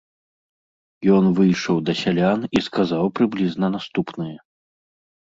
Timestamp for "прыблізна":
3.21-3.67